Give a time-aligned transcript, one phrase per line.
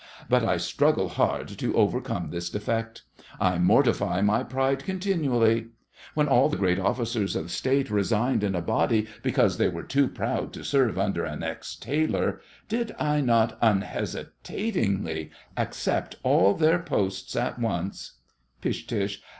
[0.27, 3.03] But I struggle hard to overcome this defect.
[3.39, 5.67] I mortify my pride continually.
[6.15, 10.07] When all the great officers of State resigned in a body because they were too
[10.07, 17.35] proud to serve under an ex tailor, did I not unhesitatingly accept all their posts
[17.35, 18.13] at once?
[18.59, 19.21] PISH.